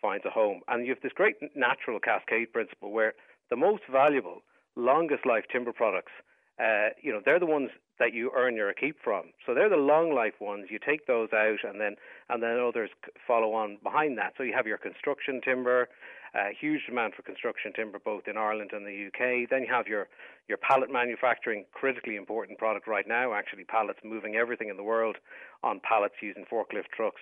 finds 0.00 0.24
a 0.24 0.30
home. 0.30 0.60
And 0.68 0.86
you 0.86 0.92
have 0.94 1.02
this 1.02 1.12
great 1.12 1.36
natural 1.54 2.00
cascade 2.00 2.52
principle 2.52 2.90
where 2.90 3.14
the 3.50 3.56
most 3.56 3.82
valuable, 3.90 4.42
longest 4.74 5.24
life 5.26 5.44
timber 5.52 5.72
products 5.72 6.12
uh, 6.58 6.90
you 7.00 7.12
know, 7.12 7.20
they're 7.24 7.38
the 7.38 7.46
ones 7.46 7.70
that 7.98 8.14
you 8.14 8.30
earn 8.36 8.54
your 8.54 8.72
keep 8.72 8.96
from. 9.02 9.32
So 9.44 9.54
they're 9.54 9.68
the 9.68 9.76
long 9.76 10.14
life 10.14 10.34
ones. 10.40 10.66
You 10.70 10.78
take 10.78 11.06
those 11.06 11.28
out, 11.32 11.58
and 11.64 11.80
then 11.80 11.96
and 12.28 12.42
then 12.42 12.58
others 12.58 12.90
follow 13.26 13.52
on 13.54 13.78
behind 13.82 14.18
that. 14.18 14.34
So 14.36 14.42
you 14.42 14.52
have 14.54 14.66
your 14.66 14.78
construction 14.78 15.40
timber, 15.44 15.88
uh, 16.34 16.48
huge 16.58 16.82
demand 16.86 17.14
for 17.14 17.22
construction 17.22 17.72
timber 17.74 17.98
both 17.98 18.28
in 18.28 18.36
Ireland 18.36 18.70
and 18.72 18.86
the 18.86 19.06
UK. 19.08 19.48
Then 19.50 19.62
you 19.62 19.72
have 19.72 19.86
your 19.86 20.08
your 20.48 20.58
pallet 20.58 20.90
manufacturing, 20.92 21.64
critically 21.72 22.16
important 22.16 22.58
product 22.58 22.86
right 22.86 23.06
now. 23.06 23.34
Actually, 23.34 23.64
pallets 23.64 23.98
moving 24.04 24.36
everything 24.36 24.68
in 24.68 24.76
the 24.76 24.84
world 24.84 25.16
on 25.62 25.80
pallets 25.80 26.14
using 26.22 26.44
forklift 26.50 26.90
trucks, 26.94 27.20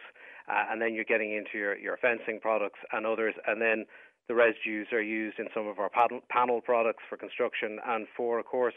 uh, 0.49 0.65
and 0.71 0.81
then 0.81 0.95
you're 0.95 1.05
getting 1.05 1.33
into 1.33 1.59
your 1.59 1.77
your 1.77 1.97
fencing 1.97 2.39
products 2.41 2.79
and 2.93 3.07
others, 3.07 3.35
and 3.47 3.61
then 3.61 3.87
the 4.29 4.35
residues 4.35 4.89
are 4.93 5.03
used 5.03 5.39
in 5.39 5.47
some 5.55 5.69
of 5.69 5.79
our 5.79 5.89
panel, 5.89 6.21
panel 6.29 6.61
products 6.61 7.05
for 7.09 7.17
construction 7.17 7.79
and 7.87 8.09
for, 8.17 8.41
of 8.41 8.47
course 8.47 8.75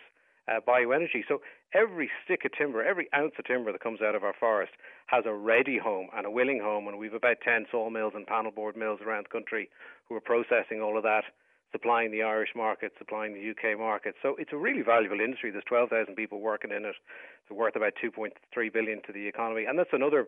uh, 0.50 0.60
bioenergy. 0.68 1.24
So 1.28 1.42
every 1.74 2.10
stick 2.24 2.46
of 2.46 2.52
timber, 2.58 2.84
every 2.84 3.08
ounce 3.16 3.34
of 3.38 3.46
timber 3.46 3.72
that 3.72 3.82
comes 3.82 4.02
out 4.02 4.16
of 4.16 4.24
our 4.24 4.34
forest 4.40 4.72
has 5.08 5.26
a 5.26 5.34
ready 5.34 5.78
home 5.78 6.08
and 6.16 6.26
a 6.26 6.32
willing 6.32 6.60
home. 6.62 6.88
And 6.88 6.98
we've 6.98 7.14
about 7.14 7.38
10 7.44 7.68
sawmills 7.72 8.14
and 8.16 8.26
panelboard 8.26 8.76
mills 8.76 9.00
around 9.06 9.26
the 9.26 9.38
country 9.38 9.70
who 10.08 10.16
are 10.16 10.22
processing 10.22 10.82
all 10.82 10.98
of 10.98 11.04
that, 11.04 11.24
supplying 11.72 12.12
the 12.12 12.24
Irish 12.24 12.50
market, 12.56 12.94
supplying 12.98 13.34
the 13.34 13.52
UK 13.52 13.78
market. 13.78 14.16
So 14.22 14.36
it's 14.40 14.54
a 14.54 14.58
really 14.58 14.82
valuable 14.82 15.20
industry. 15.20 15.52
There's 15.52 15.64
12,000 15.68 16.16
people 16.16 16.40
working 16.40 16.72
in 16.72 16.86
it. 16.86 16.96
It's 17.44 17.52
worth 17.52 17.76
about 17.76 17.94
2.3 18.04 18.74
billion 18.74 19.02
to 19.04 19.14
the 19.14 19.28
economy. 19.28 19.66
And 19.66 19.78
that's 19.78 19.94
another 19.94 20.28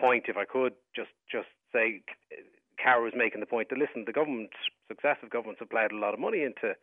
point, 0.00 0.24
if 0.28 0.36
I 0.36 0.44
could 0.44 0.72
just 0.96 1.10
just 1.30 1.48
say, 1.72 2.02
Cara 2.82 3.02
was 3.02 3.12
making 3.14 3.40
the 3.40 3.46
point 3.46 3.68
that 3.68 3.78
listen, 3.78 4.04
the 4.06 4.12
government, 4.12 4.50
successive 4.88 5.30
governments 5.30 5.60
have 5.60 5.70
ploughed 5.70 5.92
a 5.92 5.96
lot 5.96 6.14
of 6.14 6.20
money 6.20 6.42
into 6.42 6.74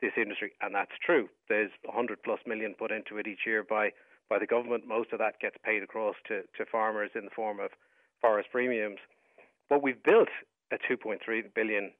this 0.00 0.12
industry, 0.16 0.52
and 0.60 0.74
that's 0.74 0.92
true. 1.04 1.28
There's 1.48 1.70
100 1.84 2.22
plus 2.22 2.40
million 2.46 2.74
put 2.78 2.92
into 2.92 3.18
it 3.18 3.26
each 3.26 3.46
year 3.46 3.64
by 3.64 3.90
by 4.28 4.38
the 4.38 4.46
government. 4.46 4.86
Most 4.86 5.12
of 5.12 5.18
that 5.18 5.40
gets 5.40 5.56
paid 5.64 5.82
across 5.82 6.16
to, 6.28 6.42
to 6.58 6.66
farmers 6.70 7.10
in 7.14 7.24
the 7.24 7.30
form 7.30 7.60
of 7.60 7.70
forest 8.20 8.48
premiums. 8.50 8.98
But 9.68 9.82
we've 9.82 10.02
built 10.02 10.28
a 10.72 10.76
2.3 10.76 11.18
billion 11.54 11.92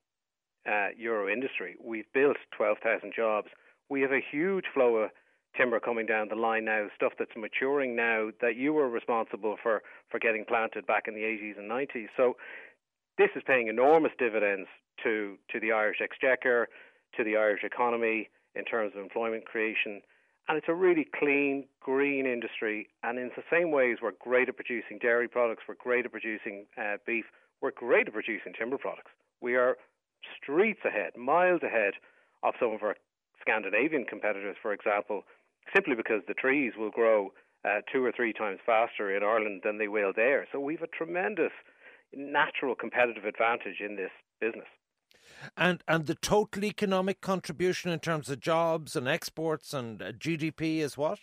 uh, 0.68 0.88
euro 0.96 1.32
industry. 1.32 1.76
We've 1.82 2.10
built 2.12 2.36
12,000 2.56 3.12
jobs. 3.14 3.48
We 3.88 4.00
have 4.00 4.12
a 4.12 4.20
huge 4.32 4.64
flow 4.74 4.96
of 4.96 5.10
timber 5.56 5.80
coming 5.80 6.06
down 6.06 6.28
the 6.28 6.34
line 6.34 6.64
now, 6.64 6.88
stuff 6.94 7.12
that's 7.18 7.30
maturing 7.36 7.96
now 7.96 8.30
that 8.40 8.56
you 8.56 8.72
were 8.72 8.88
responsible 8.88 9.56
for, 9.62 9.82
for 10.10 10.18
getting 10.18 10.44
planted 10.44 10.86
back 10.86 11.04
in 11.06 11.14
the 11.14 11.20
80s 11.20 11.58
and 11.58 11.70
90s. 11.70 12.08
So 12.16 12.36
this 13.16 13.30
is 13.34 13.42
paying 13.46 13.68
enormous 13.68 14.12
dividends 14.18 14.68
to, 15.02 15.36
to 15.52 15.60
the 15.60 15.72
Irish 15.72 15.98
Exchequer, 16.02 16.68
to 17.16 17.24
the 17.24 17.36
Irish 17.36 17.64
economy 17.64 18.28
in 18.54 18.64
terms 18.64 18.92
of 18.96 19.02
employment 19.02 19.44
creation. 19.44 20.00
And 20.48 20.56
it's 20.56 20.68
a 20.68 20.74
really 20.74 21.06
clean, 21.18 21.64
green 21.80 22.26
industry. 22.26 22.88
And 23.02 23.18
in 23.18 23.30
the 23.36 23.42
same 23.50 23.72
ways, 23.72 23.98
we're 24.00 24.12
great 24.20 24.48
at 24.48 24.56
producing 24.56 24.98
dairy 24.98 25.28
products, 25.28 25.64
we're 25.68 25.74
great 25.74 26.04
at 26.04 26.12
producing 26.12 26.66
uh, 26.78 26.96
beef, 27.06 27.24
we're 27.60 27.72
great 27.72 28.06
at 28.06 28.12
producing 28.12 28.52
timber 28.56 28.78
products. 28.78 29.10
We 29.40 29.56
are 29.56 29.76
streets 30.40 30.80
ahead, 30.84 31.16
miles 31.16 31.62
ahead 31.62 31.94
of 32.42 32.54
some 32.60 32.72
of 32.72 32.82
our 32.82 32.96
Scandinavian 33.40 34.04
competitors, 34.04 34.56
for 34.60 34.72
example, 34.72 35.22
simply 35.74 35.94
because 35.94 36.22
the 36.26 36.34
trees 36.34 36.72
will 36.78 36.90
grow 36.90 37.32
uh, 37.64 37.80
two 37.92 38.04
or 38.04 38.12
three 38.12 38.32
times 38.32 38.60
faster 38.64 39.14
in 39.14 39.22
Ireland 39.22 39.62
than 39.64 39.78
they 39.78 39.88
will 39.88 40.12
there. 40.14 40.46
So 40.52 40.60
we've 40.60 40.82
a 40.82 40.86
tremendous 40.86 41.52
natural 42.14 42.74
competitive 42.74 43.24
advantage 43.24 43.80
in 43.80 43.96
this 43.96 44.10
business. 44.40 44.68
And 45.56 45.82
and 45.86 46.06
the 46.06 46.14
total 46.14 46.64
economic 46.64 47.20
contribution 47.20 47.90
in 47.90 48.00
terms 48.00 48.28
of 48.30 48.40
jobs 48.40 48.96
and 48.96 49.08
exports 49.08 49.74
and 49.74 50.02
uh, 50.02 50.12
GDP 50.12 50.78
is 50.78 50.96
what? 50.96 51.20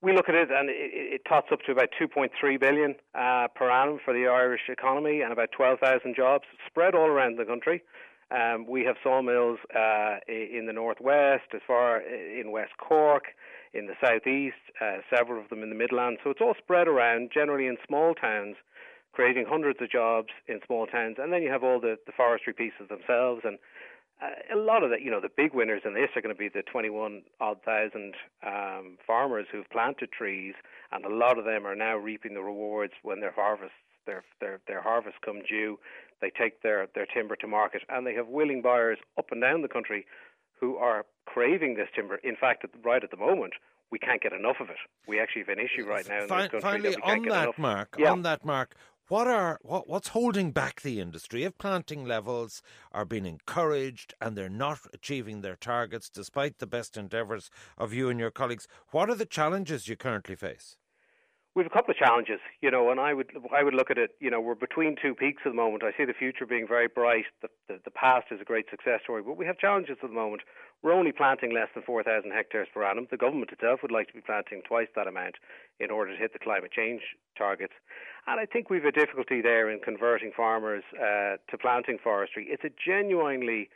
We 0.00 0.12
look 0.12 0.28
at 0.28 0.34
it 0.36 0.48
and 0.50 0.70
it, 0.70 0.74
it 0.92 1.22
tots 1.28 1.48
up 1.52 1.60
to 1.66 1.72
about 1.72 1.88
2.3 2.00 2.60
billion 2.60 2.94
uh, 3.14 3.48
per 3.54 3.68
annum 3.68 3.98
for 4.04 4.14
the 4.14 4.28
Irish 4.28 4.68
economy 4.68 5.22
and 5.22 5.32
about 5.32 5.50
12,000 5.50 6.14
jobs 6.14 6.44
spread 6.68 6.94
all 6.94 7.08
around 7.08 7.36
the 7.36 7.44
country. 7.44 7.82
Um, 8.30 8.66
we 8.68 8.84
have 8.84 8.96
sawmills 9.02 9.58
uh, 9.74 10.18
in 10.28 10.66
the 10.66 10.72
northwest, 10.72 11.48
as 11.54 11.62
far 11.66 11.96
uh, 11.96 12.40
in 12.40 12.50
West 12.52 12.72
Cork, 12.78 13.24
in 13.72 13.86
the 13.86 13.94
southeast, 14.04 14.56
uh, 14.80 14.98
several 15.14 15.42
of 15.42 15.48
them 15.48 15.62
in 15.62 15.70
the 15.70 15.74
Midlands. 15.74 16.20
So 16.22 16.30
it's 16.30 16.40
all 16.40 16.54
spread 16.58 16.88
around, 16.88 17.30
generally 17.32 17.66
in 17.66 17.76
small 17.86 18.14
towns 18.14 18.56
creating 19.12 19.46
hundreds 19.48 19.80
of 19.82 19.90
jobs 19.90 20.28
in 20.46 20.60
small 20.66 20.86
towns, 20.86 21.16
and 21.18 21.32
then 21.32 21.42
you 21.42 21.50
have 21.50 21.64
all 21.64 21.80
the, 21.80 21.96
the 22.06 22.12
forestry 22.12 22.52
pieces 22.52 22.88
themselves, 22.88 23.42
and 23.44 23.58
uh, 24.22 24.54
a 24.54 24.58
lot 24.58 24.82
of 24.82 24.90
the, 24.90 24.96
you 25.02 25.10
know, 25.10 25.20
the 25.20 25.30
big 25.34 25.54
winners 25.54 25.82
in 25.84 25.94
this 25.94 26.10
are 26.16 26.20
going 26.22 26.34
to 26.34 26.38
be 26.38 26.48
the 26.48 26.62
21 26.62 27.22
odd 27.40 27.62
thousand 27.64 28.14
um, 28.46 28.98
farmers 29.06 29.46
who've 29.50 29.68
planted 29.70 30.10
trees, 30.12 30.54
and 30.92 31.04
a 31.04 31.08
lot 31.14 31.38
of 31.38 31.44
them 31.44 31.66
are 31.66 31.76
now 31.76 31.96
reaping 31.96 32.34
the 32.34 32.40
rewards 32.42 32.92
when 33.02 33.20
their 33.20 33.32
harvests, 33.32 33.76
their 34.06 34.24
their 34.40 34.58
their 34.66 34.82
harvest 34.82 35.16
come 35.24 35.40
due. 35.48 35.78
They 36.20 36.30
take 36.30 36.62
their 36.62 36.88
their 36.94 37.06
timber 37.06 37.36
to 37.36 37.46
market, 37.46 37.82
and 37.88 38.06
they 38.06 38.14
have 38.14 38.26
willing 38.28 38.60
buyers 38.62 38.98
up 39.18 39.26
and 39.30 39.40
down 39.40 39.62
the 39.62 39.68
country 39.68 40.04
who 40.60 40.76
are 40.76 41.06
craving 41.26 41.76
this 41.76 41.88
timber. 41.94 42.16
In 42.16 42.34
fact, 42.34 42.64
right 42.84 43.04
at 43.04 43.12
the 43.12 43.16
moment, 43.16 43.52
we 43.92 43.98
can't 44.00 44.20
get 44.20 44.32
enough 44.32 44.56
of 44.60 44.68
it. 44.70 44.76
We 45.06 45.20
actually 45.20 45.42
have 45.42 45.56
an 45.56 45.64
issue 45.64 45.86
right 45.86 46.06
now 46.08 46.14
in 46.16 46.20
this 46.22 46.28
country 46.30 46.60
Finally, 46.60 46.90
that 46.90 46.96
we 46.96 47.02
can't 47.02 47.18
on 47.18 47.22
get 47.22 47.32
that 47.32 47.42
enough. 47.44 47.58
mark, 47.58 47.94
Yeah. 47.98 48.10
on 48.10 48.22
that 48.22 48.44
mark, 48.44 48.74
what 49.08 49.26
are 49.26 49.58
what, 49.62 49.88
what's 49.88 50.08
holding 50.08 50.52
back 50.52 50.82
the 50.82 51.00
industry? 51.00 51.44
If 51.44 51.56
planting 51.58 52.04
levels 52.04 52.62
are 52.92 53.04
being 53.04 53.26
encouraged 53.26 54.14
and 54.20 54.36
they're 54.36 54.48
not 54.48 54.80
achieving 54.92 55.40
their 55.40 55.56
targets, 55.56 56.10
despite 56.10 56.58
the 56.58 56.66
best 56.66 56.96
endeavours 56.96 57.50
of 57.78 57.94
you 57.94 58.10
and 58.10 58.20
your 58.20 58.30
colleagues, 58.30 58.68
what 58.90 59.08
are 59.08 59.14
the 59.14 59.26
challenges 59.26 59.88
you 59.88 59.96
currently 59.96 60.36
face? 60.36 60.76
We 61.54 61.64
have 61.64 61.72
a 61.72 61.74
couple 61.74 61.90
of 61.90 61.96
challenges, 61.96 62.38
you 62.60 62.70
know, 62.70 62.90
and 62.90 63.00
I 63.00 63.12
would 63.14 63.32
I 63.52 63.64
would 63.64 63.74
look 63.74 63.90
at 63.90 63.98
it, 63.98 64.10
you 64.20 64.30
know, 64.30 64.40
we're 64.40 64.54
between 64.54 64.94
two 65.00 65.14
peaks 65.14 65.42
at 65.44 65.50
the 65.50 65.56
moment. 65.56 65.82
I 65.82 65.90
see 65.96 66.04
the 66.04 66.12
future 66.12 66.46
being 66.46 66.68
very 66.68 66.86
bright. 66.86 67.24
The, 67.42 67.48
the, 67.66 67.80
the 67.84 67.90
past 67.90 68.26
is 68.30 68.40
a 68.40 68.44
great 68.44 68.66
success 68.70 69.00
story, 69.02 69.22
but 69.22 69.36
we 69.36 69.46
have 69.46 69.58
challenges 69.58 69.96
at 70.02 70.08
the 70.08 70.14
moment. 70.14 70.42
We're 70.82 70.92
only 70.92 71.10
planting 71.10 71.52
less 71.52 71.68
than 71.74 71.82
4,000 71.82 72.30
hectares 72.30 72.68
per 72.72 72.84
annum. 72.84 73.08
The 73.10 73.16
government 73.16 73.50
itself 73.50 73.80
would 73.82 73.90
like 73.90 74.06
to 74.08 74.14
be 74.14 74.20
planting 74.20 74.62
twice 74.68 74.86
that 74.94 75.08
amount 75.08 75.34
in 75.80 75.90
order 75.90 76.12
to 76.12 76.18
hit 76.18 76.32
the 76.32 76.38
climate 76.38 76.70
change 76.70 77.02
targets. 77.36 77.72
And 78.28 78.38
I 78.38 78.46
think 78.46 78.70
we've 78.70 78.84
a 78.84 78.92
difficulty 78.92 79.40
there 79.40 79.68
in 79.70 79.80
converting 79.80 80.30
farmers 80.36 80.84
uh, 80.94 81.38
to 81.50 81.58
planting 81.58 81.98
forestry. 82.02 82.46
It's 82.48 82.62
a 82.62 82.70
genuinely 82.70 83.70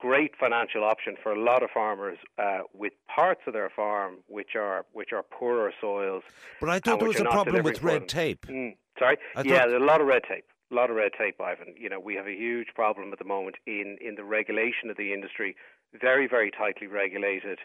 great 0.00 0.32
financial 0.38 0.82
option 0.82 1.14
for 1.22 1.32
a 1.32 1.40
lot 1.40 1.62
of 1.62 1.70
farmers 1.70 2.18
uh, 2.38 2.60
with 2.74 2.92
parts 3.14 3.42
of 3.46 3.52
their 3.52 3.70
farm 3.70 4.16
which 4.26 4.56
are 4.56 4.84
which 4.92 5.12
are 5.12 5.22
poorer 5.22 5.72
soils. 5.80 6.24
But 6.60 6.70
I 6.70 6.80
thought 6.80 6.98
there 6.98 7.08
was 7.08 7.20
a 7.20 7.24
problem 7.24 7.62
with 7.62 7.82
red 7.82 8.08
tape. 8.08 8.46
Mm, 8.46 8.76
sorry, 8.98 9.18
I 9.36 9.42
yeah, 9.42 9.66
there's 9.66 9.80
a 9.80 9.84
lot 9.84 10.00
of 10.00 10.06
red 10.06 10.22
tape. 10.28 10.44
A 10.72 10.74
lot 10.74 10.88
of 10.88 10.96
red 10.96 11.12
tape, 11.18 11.40
Ivan. 11.40 11.74
You 11.76 11.88
know, 11.88 11.98
we 11.98 12.14
have 12.14 12.26
a 12.26 12.34
huge 12.34 12.68
problem 12.74 13.12
at 13.12 13.18
the 13.18 13.24
moment 13.24 13.56
in, 13.66 13.98
in 14.00 14.14
the 14.14 14.22
regulation 14.22 14.88
of 14.88 14.96
the 14.96 15.12
industry, 15.12 15.56
very, 16.00 16.28
very 16.28 16.52
tightly 16.52 16.86
regulated 16.86 17.58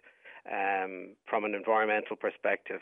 um, 0.51 1.09
from 1.29 1.45
an 1.45 1.53
environmental 1.53 2.15
perspective. 2.15 2.81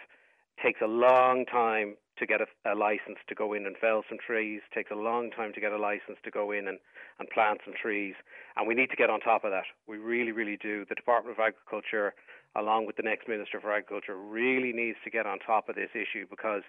Takes 0.64 0.80
a 0.82 0.88
long 0.88 1.46
time 1.46 1.96
to 2.18 2.26
get 2.26 2.42
a, 2.42 2.48
a 2.72 2.76
license 2.76 3.18
to 3.28 3.36
go 3.36 3.54
in 3.54 3.66
and 3.66 3.76
fell 3.78 4.04
some 4.08 4.18
trees. 4.26 4.62
It 4.70 4.74
Takes 4.74 4.92
a 4.92 4.96
long 4.96 5.32
time 5.32 5.54
to 5.54 5.62
get 5.62 5.72
a 5.72 5.78
license 5.78 6.18
to 6.24 6.32
go 6.32 6.52
in 6.52 6.68
and, 6.68 6.80
and 7.20 7.30
plant 7.30 7.62
some 7.66 7.74
trees. 7.80 8.16
And 8.56 8.68
we 8.68 8.76
need 8.76 8.90
to 8.92 8.96
get 8.96 9.10
on 9.10 9.20
top 9.20 9.44
of 9.44 9.52
that. 9.52 9.66
We 9.88 9.98
really, 9.98 10.32
really 10.32 10.58
do. 10.62 10.86
The 10.88 10.96
Department 10.96 11.38
of 11.38 11.44
Agriculture, 11.44 12.14
along 12.56 12.86
with 12.86 12.98
the 12.98 13.04
next 13.04 13.28
Minister 13.28 13.60
for 13.60 13.74
Agriculture, 13.74 14.16
really 14.16 14.74
needs 14.74 14.98
to 15.04 15.10
get 15.10 15.26
on 15.26 15.40
top 15.40 15.70
of 15.70 15.76
this 15.76 15.90
issue 15.94 16.26
because 16.30 16.64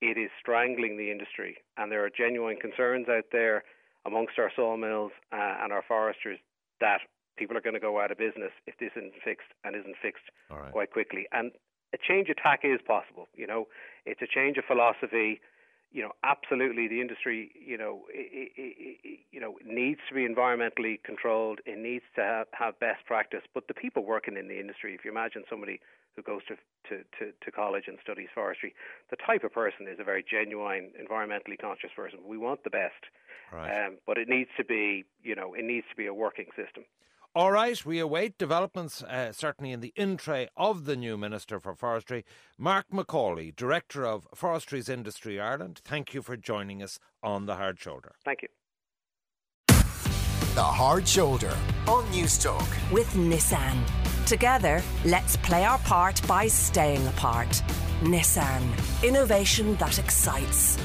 it 0.00 0.16
is 0.16 0.30
strangling 0.40 0.96
the 0.96 1.10
industry, 1.10 1.58
and 1.76 1.92
there 1.92 2.02
are 2.04 2.10
genuine 2.10 2.56
concerns 2.56 3.06
out 3.08 3.26
there 3.32 3.64
amongst 4.06 4.38
our 4.38 4.50
sawmills 4.56 5.12
uh, 5.30 5.60
and 5.62 5.72
our 5.72 5.84
foresters 5.86 6.38
that 6.80 7.00
people 7.36 7.56
are 7.56 7.60
going 7.60 7.74
to 7.74 7.80
go 7.80 8.00
out 8.00 8.10
of 8.10 8.18
business 8.18 8.50
if 8.66 8.76
this 8.78 8.90
isn't 8.96 9.12
fixed 9.22 9.52
and 9.64 9.76
isn't 9.76 9.96
fixed 10.00 10.24
right. 10.50 10.72
quite 10.72 10.90
quickly. 10.90 11.26
And 11.32 11.52
a 11.92 11.98
change 11.98 12.28
of 12.28 12.36
tack 12.36 12.60
is 12.64 12.80
possible. 12.86 13.28
You 13.34 13.46
know, 13.46 13.68
it's 14.06 14.22
a 14.22 14.26
change 14.26 14.56
of 14.58 14.64
philosophy. 14.64 15.40
You 15.92 16.02
know, 16.02 16.12
absolutely, 16.22 16.86
the 16.86 17.00
industry, 17.00 17.50
you 17.66 17.76
know, 17.76 18.02
it, 18.14 18.52
it, 18.56 18.74
it, 19.02 19.18
you 19.32 19.40
know, 19.40 19.56
needs 19.66 19.98
to 20.08 20.14
be 20.14 20.22
environmentally 20.22 21.02
controlled. 21.02 21.58
It 21.66 21.78
needs 21.78 22.04
to 22.14 22.22
have, 22.22 22.46
have 22.52 22.78
best 22.78 23.04
practice. 23.06 23.42
But 23.54 23.66
the 23.66 23.74
people 23.74 24.04
working 24.04 24.36
in 24.36 24.46
the 24.46 24.60
industry, 24.60 24.94
if 24.94 25.04
you 25.04 25.10
imagine 25.10 25.42
somebody 25.50 25.80
who 26.16 26.22
goes 26.22 26.42
to, 26.48 26.56
to, 26.88 27.02
to, 27.18 27.32
to 27.44 27.50
college 27.50 27.84
and 27.86 27.98
studies 28.02 28.28
forestry. 28.34 28.74
The 29.10 29.16
type 29.16 29.44
of 29.44 29.52
person 29.52 29.86
is 29.88 29.98
a 30.00 30.04
very 30.04 30.24
genuine, 30.28 30.90
environmentally 31.00 31.58
conscious 31.60 31.90
person. 31.94 32.20
We 32.26 32.38
want 32.38 32.64
the 32.64 32.70
best, 32.70 33.02
right. 33.52 33.86
um, 33.86 33.98
but 34.06 34.18
it 34.18 34.28
needs 34.28 34.50
to 34.56 34.64
be, 34.64 35.04
you 35.22 35.34
know, 35.34 35.54
it 35.54 35.64
needs 35.64 35.86
to 35.90 35.96
be 35.96 36.06
a 36.06 36.14
working 36.14 36.46
system. 36.56 36.84
All 37.32 37.52
right, 37.52 37.86
we 37.86 38.00
await 38.00 38.38
developments, 38.38 39.04
uh, 39.04 39.30
certainly 39.30 39.70
in 39.70 39.78
the 39.78 39.92
in-tray 39.94 40.48
of 40.56 40.84
the 40.84 40.96
new 40.96 41.16
Minister 41.16 41.60
for 41.60 41.76
Forestry, 41.76 42.24
Mark 42.58 42.86
McCauley, 42.92 43.54
Director 43.54 44.04
of 44.04 44.26
Forest 44.34 44.88
Industries 44.88 45.38
Ireland. 45.38 45.80
Thank 45.84 46.12
you 46.12 46.22
for 46.22 46.36
joining 46.36 46.82
us 46.82 46.98
on 47.22 47.46
The 47.46 47.54
Hard 47.54 47.78
Shoulder. 47.78 48.16
Thank 48.24 48.42
you. 48.42 48.48
The 49.68 50.64
Hard 50.64 51.06
Shoulder 51.06 51.56
on 51.86 52.04
Newstalk. 52.06 52.66
With 52.92 53.06
Nissan. 53.14 53.78
Together, 54.26 54.82
let's 55.04 55.36
play 55.36 55.64
our 55.64 55.78
part 55.78 56.20
by 56.26 56.48
staying 56.48 57.06
apart. 57.06 57.62
Nissan. 58.00 58.60
Innovation 59.04 59.76
that 59.76 60.00
excites. 60.00 60.78